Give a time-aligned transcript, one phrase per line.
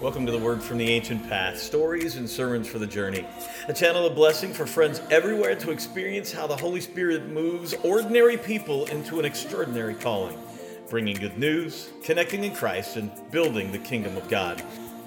[0.00, 3.24] Welcome to the Word from the Ancient Path Stories and Sermons for the Journey.
[3.68, 8.36] A channel of blessing for friends everywhere to experience how the Holy Spirit moves ordinary
[8.36, 10.36] people into an extraordinary calling,
[10.90, 14.62] bringing good news, connecting in Christ, and building the kingdom of God.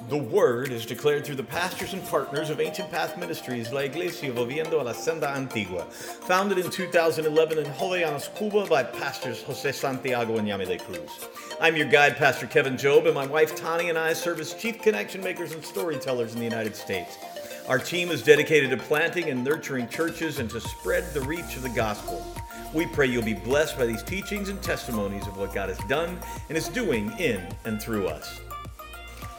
[0.09, 4.31] The Word is declared through the pastors and partners of Ancient Path Ministries, La Iglesia
[4.31, 10.37] Volviendo a la Senda Antigua, founded in 2011 in Jovellanos, Cuba by pastors Jose Santiago
[10.37, 11.27] and Yamile Cruz.
[11.59, 14.81] I'm your guide, Pastor Kevin Job, and my wife Tani and I serve as chief
[14.81, 17.17] connection makers and storytellers in the United States.
[17.67, 21.63] Our team is dedicated to planting and nurturing churches and to spread the reach of
[21.63, 22.25] the gospel.
[22.73, 26.17] We pray you'll be blessed by these teachings and testimonies of what God has done
[26.47, 28.39] and is doing in and through us.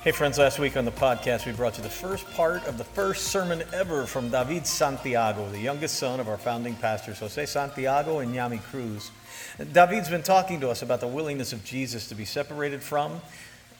[0.09, 2.85] Hey, friends, last week on the podcast, we brought you the first part of the
[2.85, 8.21] first sermon ever from David Santiago, the youngest son of our founding pastors, Jose Santiago
[8.21, 9.11] and Yami Cruz.
[9.59, 13.21] David's been talking to us about the willingness of Jesus to be separated from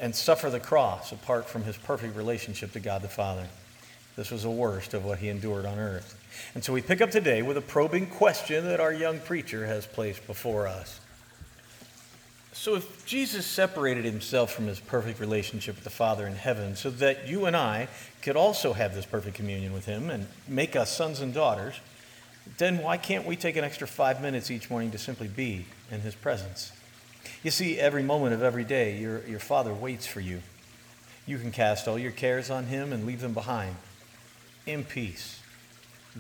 [0.01, 3.49] and suffer the cross apart from his perfect relationship to God the Father.
[4.15, 6.15] This was the worst of what he endured on earth.
[6.55, 9.87] And so we pick up today with a probing question that our young preacher has
[9.87, 11.01] placed before us.
[12.59, 16.91] So, if Jesus separated himself from his perfect relationship with the Father in heaven so
[16.91, 17.87] that you and I
[18.21, 21.77] could also have this perfect communion with him and make us sons and daughters,
[22.57, 26.01] then why can't we take an extra five minutes each morning to simply be in
[26.01, 26.73] his presence?
[27.45, 30.43] You see, every moment of every day, your, your Father waits for you.
[31.27, 33.77] You can cast all your cares on him and leave them behind
[34.67, 35.41] in peace.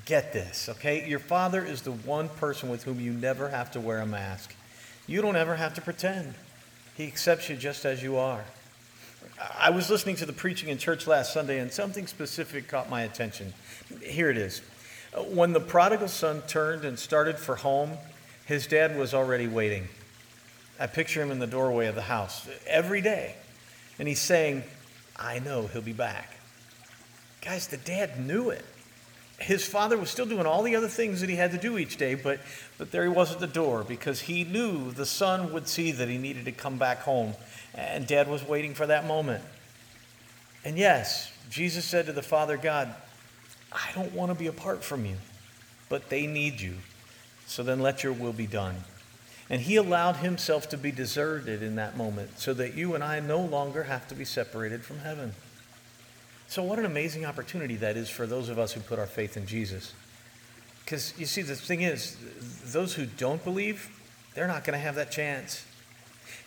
[0.04, 1.08] Get this, okay?
[1.08, 4.54] Your Father is the one person with whom you never have to wear a mask.
[5.08, 6.34] You don't ever have to pretend.
[6.94, 8.44] He accepts you just as you are.
[9.58, 13.02] I was listening to the preaching in church last Sunday, and something specific caught my
[13.02, 13.54] attention.
[14.02, 14.60] Here it is.
[15.30, 17.92] When the prodigal son turned and started for home,
[18.44, 19.88] his dad was already waiting.
[20.78, 23.34] I picture him in the doorway of the house every day,
[23.98, 24.62] and he's saying,
[25.16, 26.36] I know he'll be back.
[27.40, 28.64] Guys, the dad knew it
[29.38, 31.96] his father was still doing all the other things that he had to do each
[31.96, 32.40] day, but,
[32.76, 36.08] but there he was at the door because he knew the son would see that
[36.08, 37.34] he needed to come back home,
[37.74, 39.42] and dad was waiting for that moment.
[40.64, 42.92] And yes, Jesus said to the Father God,
[43.72, 45.16] I don't want to be apart from you,
[45.88, 46.74] but they need you.
[47.46, 48.76] So then let your will be done.
[49.48, 53.20] And he allowed himself to be deserted in that moment so that you and I
[53.20, 55.34] no longer have to be separated from heaven.
[56.48, 59.36] So, what an amazing opportunity that is for those of us who put our faith
[59.36, 59.92] in Jesus.
[60.82, 62.16] Because you see, the thing is,
[62.72, 63.90] those who don't believe,
[64.34, 65.66] they're not going to have that chance.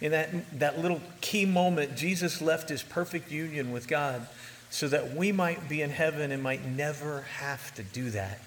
[0.01, 4.27] In that, that little key moment, Jesus left his perfect union with God
[4.71, 8.39] so that we might be in heaven and might never have to do that.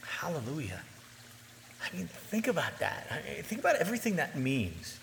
[0.00, 0.80] Hallelujah.
[1.82, 3.22] I mean, think about that.
[3.42, 4.98] Think about everything that means.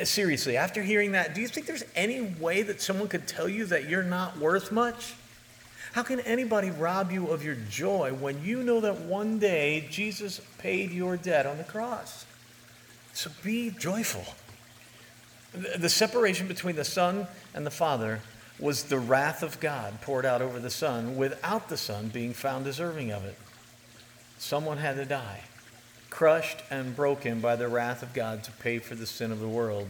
[0.00, 3.48] Uh, seriously, after hearing that, do you think there's any way that someone could tell
[3.48, 5.14] you that you're not worth much?
[5.92, 10.40] How can anybody rob you of your joy when you know that one day Jesus
[10.58, 12.24] paid your debt on the cross?
[13.12, 14.24] So be joyful.
[15.52, 18.20] The separation between the Son and the Father
[18.60, 22.64] was the wrath of God poured out over the Son without the Son being found
[22.64, 23.36] deserving of it.
[24.38, 25.40] Someone had to die
[26.10, 29.48] crushed and broken by the wrath of God to pay for the sin of the
[29.48, 29.88] world.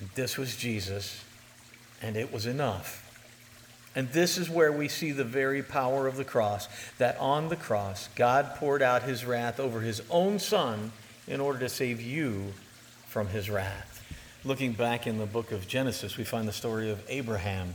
[0.00, 1.22] And this was Jesus,
[2.00, 3.00] and it was enough.
[3.96, 6.68] And this is where we see the very power of the cross
[6.98, 10.90] that on the cross, God poured out his wrath over his own Son
[11.28, 12.52] in order to save you
[13.06, 14.02] from his wrath.
[14.44, 17.74] Looking back in the book of Genesis, we find the story of Abraham.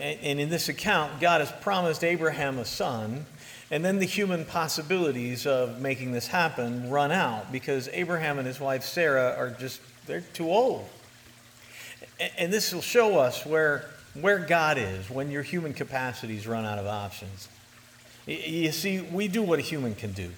[0.00, 3.26] And in this account, God has promised Abraham a son
[3.70, 8.58] and then the human possibilities of making this happen run out because Abraham and his
[8.58, 10.88] wife Sarah are just, they're too old.
[12.36, 13.84] And this will show us where,
[14.20, 17.48] where God is when your human capacities run out of options.
[18.26, 20.30] You see, we do what a human can do.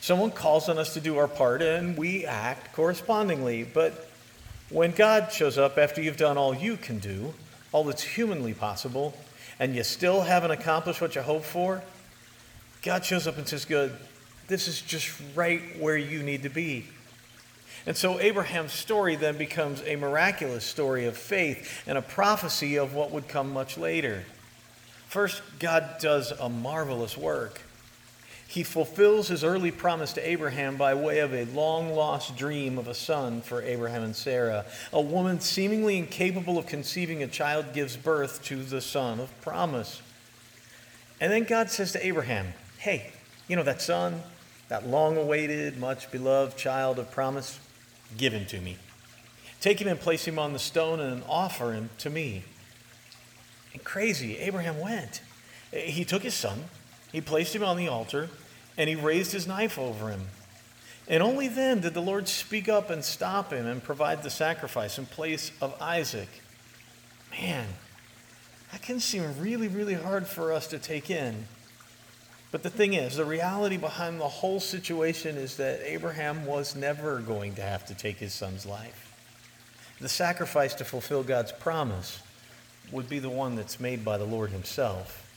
[0.00, 3.62] Someone calls on us to do our part and we act correspondingly.
[3.62, 4.08] But
[4.68, 7.34] when God shows up after you've done all you can do,
[7.72, 9.14] all that's humanly possible,
[9.58, 11.82] and you still haven't accomplished what you hoped for,
[12.82, 13.92] God shows up and says, Good,
[14.46, 16.86] this is just right where you need to be.
[17.86, 22.94] And so Abraham's story then becomes a miraculous story of faith and a prophecy of
[22.94, 24.24] what would come much later.
[25.06, 27.62] First, God does a marvelous work.
[28.50, 32.88] He fulfills his early promise to Abraham by way of a long lost dream of
[32.88, 34.64] a son for Abraham and Sarah.
[34.90, 40.00] A woman seemingly incapable of conceiving a child gives birth to the son of promise.
[41.20, 43.12] And then God says to Abraham, hey,
[43.48, 44.22] you know that son,
[44.70, 47.60] that long awaited, much beloved child of promise,
[48.16, 48.78] give him to me.
[49.60, 52.44] Take him and place him on the stone and offer him to me.
[53.74, 55.20] And crazy, Abraham went.
[55.70, 56.64] He took his son,
[57.12, 58.28] he placed him on the altar,
[58.76, 60.28] and he raised his knife over him.
[61.08, 64.98] And only then did the Lord speak up and stop him and provide the sacrifice
[64.98, 66.28] in place of Isaac.
[67.30, 67.66] Man,
[68.72, 71.46] that can seem really, really hard for us to take in.
[72.50, 77.20] But the thing is, the reality behind the whole situation is that Abraham was never
[77.20, 79.04] going to have to take his son's life.
[80.00, 82.20] The sacrifice to fulfill God's promise
[82.92, 85.27] would be the one that's made by the Lord himself.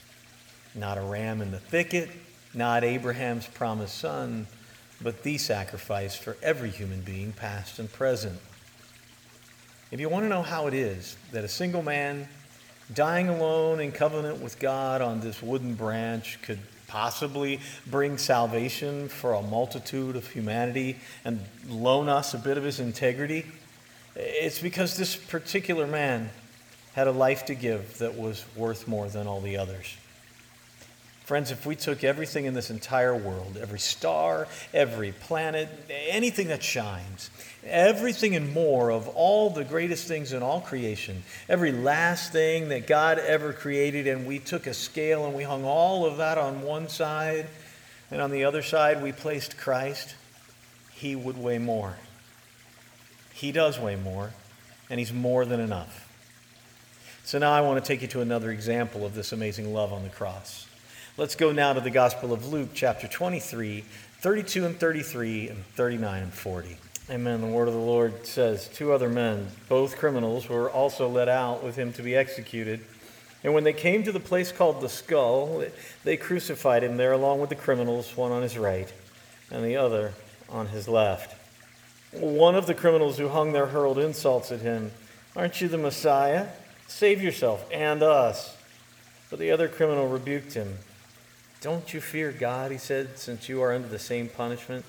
[0.74, 2.10] Not a ram in the thicket,
[2.54, 4.46] not Abraham's promised son,
[5.02, 8.38] but the sacrifice for every human being, past and present.
[9.90, 12.28] If you want to know how it is that a single man
[12.94, 19.32] dying alone in covenant with God on this wooden branch could possibly bring salvation for
[19.34, 23.46] a multitude of humanity and loan us a bit of his integrity,
[24.14, 26.28] it's because this particular man
[26.94, 29.96] had a life to give that was worth more than all the others.
[31.24, 36.64] Friends, if we took everything in this entire world, every star, every planet, anything that
[36.64, 37.30] shines,
[37.64, 42.88] everything and more of all the greatest things in all creation, every last thing that
[42.88, 46.62] God ever created, and we took a scale and we hung all of that on
[46.62, 47.46] one side,
[48.10, 50.16] and on the other side we placed Christ,
[50.90, 51.94] he would weigh more.
[53.32, 54.32] He does weigh more,
[54.90, 56.08] and he's more than enough.
[57.22, 60.02] So now I want to take you to another example of this amazing love on
[60.02, 60.66] the cross.
[61.18, 63.84] Let's go now to the Gospel of Luke, chapter 23,
[64.22, 66.78] 32 and 33, and 39 and 40.
[67.10, 67.42] Amen.
[67.42, 71.62] The word of the Lord says Two other men, both criminals, were also led out
[71.62, 72.80] with him to be executed.
[73.44, 75.62] And when they came to the place called the skull,
[76.02, 78.90] they crucified him there along with the criminals, one on his right
[79.50, 80.14] and the other
[80.48, 81.36] on his left.
[82.12, 84.90] One of the criminals who hung there hurled insults at him
[85.36, 86.48] Aren't you the Messiah?
[86.88, 88.56] Save yourself and us.
[89.28, 90.78] But the other criminal rebuked him.
[91.62, 94.84] Don't you fear God, he said, since you are under the same punishment?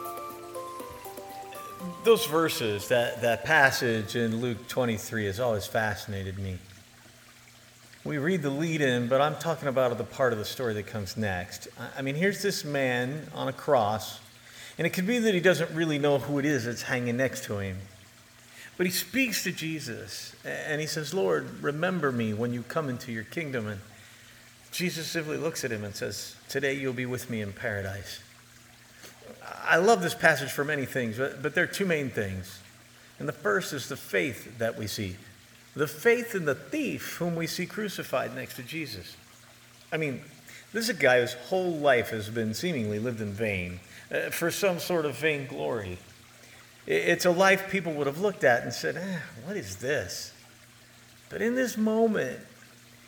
[2.05, 6.59] those verses, that, that passage in Luke 23 has always fascinated me.
[8.05, 10.89] We read the lead in, but I'm talking about the part of the story that
[10.89, 11.69] comes next.
[11.97, 14.19] I mean, here's this man on a cross,
[14.77, 17.45] and it could be that he doesn't really know who it is that's hanging next
[17.45, 17.79] to him.
[18.77, 23.13] But he speaks to Jesus, and he says, Lord, remember me when you come into
[23.13, 23.69] your kingdom.
[23.69, 23.81] And
[24.73, 28.21] Jesus simply looks at him and says, Today you'll be with me in paradise.
[29.65, 32.61] I love this passage for many things, but, but there are two main things.
[33.19, 35.17] And the first is the faith that we see
[35.75, 39.17] the faith in the thief whom we see crucified next to Jesus.
[39.91, 40.21] I mean,
[40.73, 43.81] this is a guy whose whole life has been seemingly lived in vain
[44.11, 45.99] uh, for some sort of vain glory.
[46.87, 50.35] It's a life people would have looked at and said, eh, What is this?
[51.31, 52.41] But in this moment,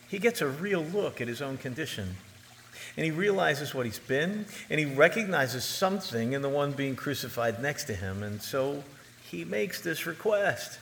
[0.09, 2.17] he gets a real look at his own condition
[2.97, 7.61] and he realizes what he's been, and he recognizes something in the one being crucified
[7.61, 8.85] next to him, and so
[9.31, 10.79] he makes this request.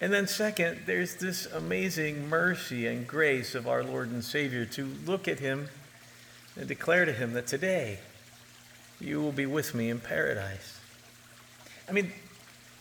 [0.00, 4.90] And then, second, there's this amazing mercy and grace of our Lord and Savior to
[5.06, 5.68] look at him
[6.56, 7.98] and declare to him that today
[9.00, 10.80] you will be with me in paradise.
[11.88, 12.12] I mean,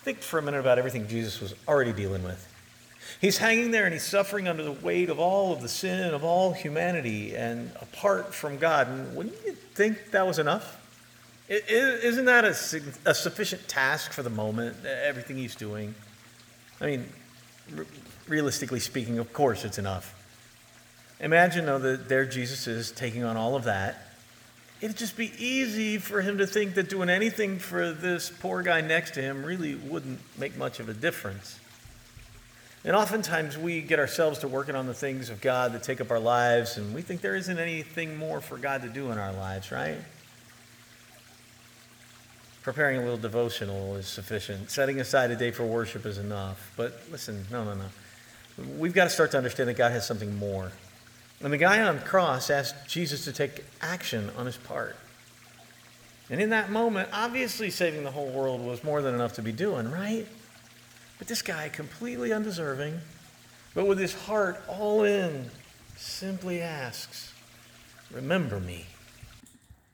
[0.03, 2.54] think for a minute about everything Jesus was already dealing with.
[3.21, 6.23] He's hanging there and he's suffering under the weight of all of the sin of
[6.23, 8.87] all humanity and apart from God.
[8.87, 10.81] And wouldn't you think that was enough?
[11.47, 15.93] Isn't that a, sufficient task for the moment, everything he's doing?
[16.81, 17.09] I mean,
[18.27, 20.13] realistically speaking, of course it's enough.
[21.19, 24.01] Imagine, though, that there Jesus is taking on all of that.
[24.81, 28.81] It'd just be easy for him to think that doing anything for this poor guy
[28.81, 31.59] next to him really wouldn't make much of a difference.
[32.85, 36.11] And oftentimes we get ourselves to working on the things of God that take up
[36.11, 39.33] our lives, and we think there isn't anything more for God to do in our
[39.33, 39.97] lives, right?
[42.61, 44.69] Preparing a little devotional is sufficient.
[44.69, 46.73] Setting aside a day for worship is enough.
[46.77, 47.85] But listen, no, no, no.
[48.77, 50.71] we've got to start to understand that God has something more.
[51.41, 54.95] And the guy on the cross asked Jesus to take action on his part.
[56.29, 59.51] And in that moment, obviously saving the whole world was more than enough to be
[59.51, 60.27] doing, right?
[61.25, 63.01] But this guy, completely undeserving,
[63.73, 65.49] but with his heart all in,
[65.97, 67.33] simply asks,
[68.11, 68.85] Remember me.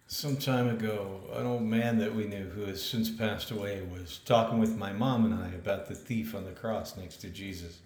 [0.09, 4.19] Some time ago, an old man that we knew who has since passed away was
[4.25, 7.79] talking with my mom and I about the thief on the cross next to Jesus.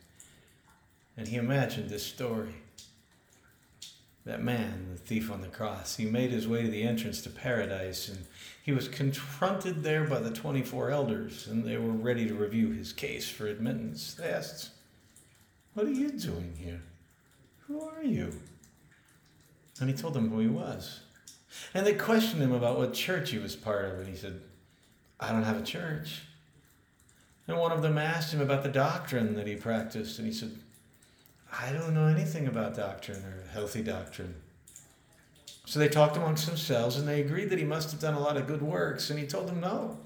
[1.16, 2.56] And he imagined this story.
[4.26, 7.30] That man, the thief on the cross, he made his way to the entrance to
[7.30, 8.26] paradise and
[8.64, 12.92] he was confronted there by the 24 elders and they were ready to review his
[12.92, 14.16] case for admittance.
[14.16, 14.72] They asked,
[15.76, 16.82] What are you doing here?
[17.68, 18.32] Who are you?
[19.80, 21.02] And he told them who he was.
[21.74, 24.42] And they questioned him about what church he was part of, and he said,
[25.20, 26.24] I don't have a church.
[27.48, 30.58] And one of them asked him about the doctrine that he practiced, and he said,
[31.62, 34.36] I don't know anything about doctrine or healthy doctrine.
[35.66, 38.38] So they talked amongst themselves and they agreed that he must have done a lot
[38.38, 39.98] of good works, and he told them, No.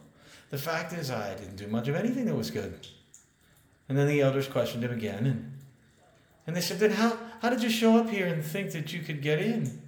[0.51, 2.87] The fact is, I didn't do much of anything that was good.
[3.87, 5.57] And then the elders questioned him again, and,
[6.47, 9.01] and they said, Then how, how did you show up here and think that you
[9.01, 9.81] could get in?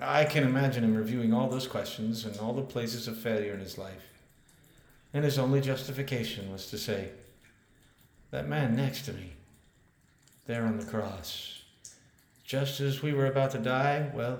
[0.00, 3.60] I can imagine him reviewing all those questions and all the places of failure in
[3.60, 4.10] his life.
[5.12, 7.10] And his only justification was to say,
[8.30, 9.32] That man next to me,
[10.46, 11.62] there on the cross,
[12.44, 14.38] just as we were about to die, well,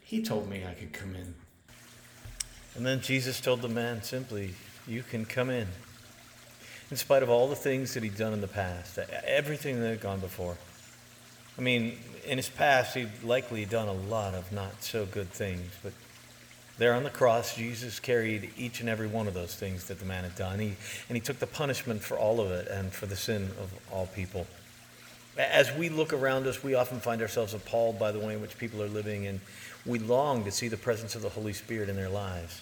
[0.00, 1.34] he told me I could come in.
[2.74, 4.54] And then Jesus told the man simply,
[4.86, 5.68] You can come in.
[6.90, 10.00] In spite of all the things that he'd done in the past, everything that had
[10.00, 10.56] gone before.
[11.56, 15.70] I mean, in his past, he'd likely done a lot of not so good things,
[15.82, 15.92] but
[16.78, 20.06] there on the cross, Jesus carried each and every one of those things that the
[20.06, 20.58] man had done.
[20.58, 20.74] He,
[21.08, 24.06] and he took the punishment for all of it and for the sin of all
[24.06, 24.46] people.
[25.38, 28.58] As we look around us, we often find ourselves appalled by the way in which
[28.58, 29.40] people are living, and
[29.86, 32.60] we long to see the presence of the Holy Spirit in their lives.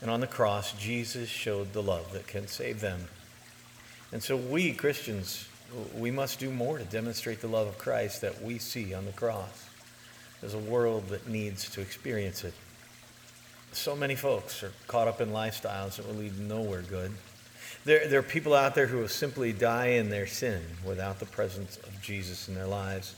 [0.00, 3.08] And on the cross, Jesus showed the love that can save them.
[4.12, 5.48] And so we, Christians,
[5.94, 9.12] we must do more to demonstrate the love of Christ that we see on the
[9.12, 9.68] cross.
[10.40, 12.54] There's a world that needs to experience it.
[13.72, 17.12] So many folks are caught up in lifestyles that will lead nowhere good.
[17.86, 21.26] There, there are people out there who will simply die in their sin without the
[21.26, 23.14] presence of Jesus in their lives.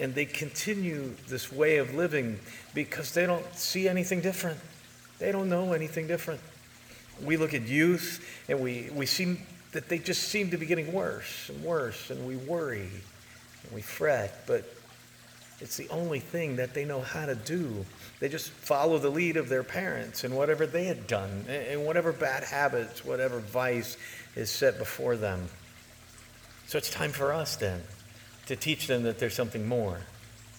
[0.00, 2.40] And they continue this way of living
[2.74, 4.58] because they don't see anything different.
[5.20, 6.40] They don't know anything different.
[7.22, 9.38] We look at youth and we, we see
[9.70, 12.88] that they just seem to be getting worse and worse, and we worry
[13.62, 14.64] and we fret, but
[15.64, 17.86] it's the only thing that they know how to do.
[18.20, 22.12] They just follow the lead of their parents and whatever they had done, and whatever
[22.12, 23.96] bad habits, whatever vice
[24.36, 25.48] is set before them.
[26.66, 27.82] So it's time for us then
[28.44, 30.00] to teach them that there's something more,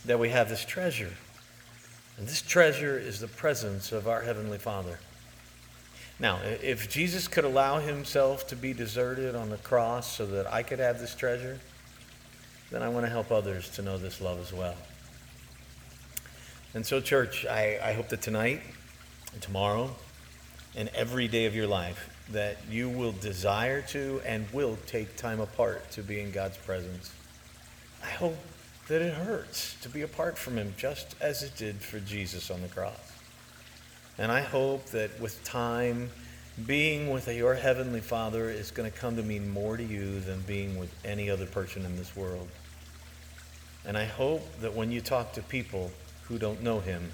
[0.06, 1.14] that we have this treasure.
[2.18, 4.98] And this treasure is the presence of our Heavenly Father.
[6.20, 10.64] Now, if Jesus could allow himself to be deserted on the cross so that I
[10.64, 11.60] could have this treasure,
[12.72, 14.76] then I want to help others to know this love as well.
[16.76, 18.62] And so, church, I, I hope that tonight
[19.32, 19.96] and tomorrow
[20.76, 25.40] and every day of your life that you will desire to and will take time
[25.40, 27.14] apart to be in God's presence.
[28.04, 28.36] I hope
[28.90, 32.62] that it hurts to be apart from Him just as it did for Jesus on
[32.62, 33.14] the cross.
[34.18, 36.10] And I hope that with time,
[36.66, 40.42] being with your Heavenly Father is going to come to mean more to you than
[40.42, 42.50] being with any other person in this world.
[43.86, 45.90] And I hope that when you talk to people
[46.28, 47.12] who don't know Him,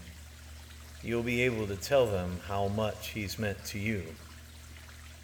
[1.03, 4.03] you'll be able to tell them how much He's meant to you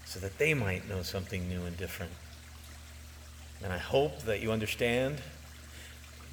[0.05, 2.11] so that they might know something new and different.
[3.63, 5.17] And I hope that you understand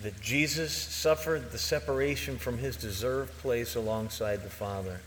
[0.03, 5.01] that Jesus suffered the separation from His deserved place alongside the Father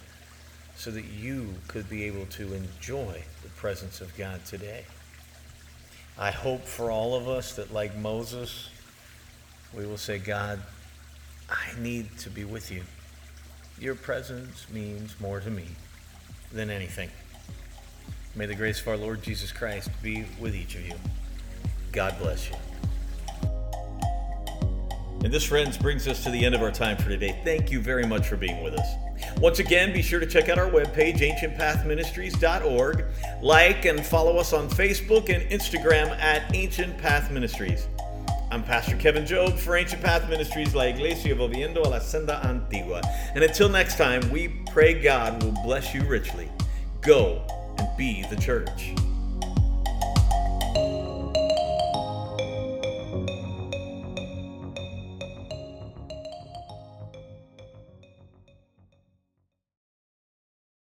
[0.75, 4.85] so that you could be able to enjoy the presence of God today.
[6.17, 8.69] I hope for all of us that, like Moses,
[9.75, 10.59] we will say, God,
[11.49, 12.83] I need to be with you.
[13.79, 15.65] Your presence means more to me
[16.51, 17.09] than anything.
[18.35, 20.93] May the grace of our Lord Jesus Christ be with each of you.
[21.91, 22.55] God bless you.
[25.23, 27.39] And this, friends, brings us to the end of our time for today.
[27.43, 28.87] Thank you very much for being with us.
[29.39, 33.05] Once again, be sure to check out our webpage, ancientpathministries.org.
[33.41, 37.87] Like and follow us on Facebook and Instagram at Ancient Path Ministries.
[38.49, 43.01] I'm Pastor Kevin Job for Ancient Path Ministries, La Iglesia Volviendo a la Senda Antigua.
[43.35, 46.49] And until next time, we pray God will bless you richly.
[47.01, 47.45] Go
[47.77, 48.93] and be the church.